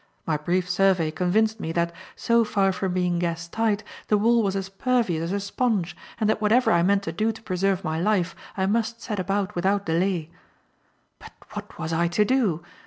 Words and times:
My 0.25 0.35
brief 0.35 0.67
survey 0.67 1.11
convinced 1.11 1.59
me 1.59 1.71
that, 1.73 1.91
so 2.15 2.43
far 2.43 2.71
from 2.73 2.91
being 2.93 3.19
gas 3.19 3.47
tight, 3.47 3.83
the 4.07 4.17
wall 4.17 4.41
was 4.41 4.55
as 4.55 4.67
pervious 4.67 5.25
as 5.25 5.31
a 5.31 5.39
sponge, 5.39 5.95
and 6.19 6.27
that 6.27 6.41
whatever 6.41 6.71
I 6.71 6.81
meant 6.81 7.03
to 7.03 7.11
do 7.11 7.31
to 7.31 7.41
preserve 7.43 7.83
my 7.83 7.99
life, 8.01 8.35
I 8.57 8.65
must 8.65 8.99
set 9.03 9.19
about 9.19 9.53
without 9.53 9.85
delay. 9.85 10.31
But 11.19 11.33
what 11.53 11.77
was 11.77 11.93
I 11.93 12.07
to 12.07 12.25
do? 12.25 12.63